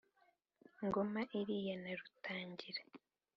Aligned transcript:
ngoma 0.85 1.21
iriya 1.39 1.75
na 1.83 1.91
rutangira 1.99 2.81